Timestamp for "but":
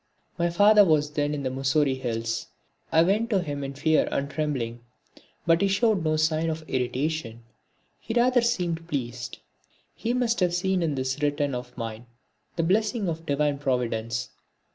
5.45-5.61